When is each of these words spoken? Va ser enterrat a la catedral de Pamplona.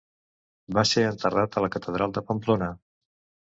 Va 0.77 0.83
ser 0.93 1.03
enterrat 1.11 1.59
a 1.59 1.65
la 1.67 1.71
catedral 1.77 2.19
de 2.19 2.27
Pamplona. 2.33 2.75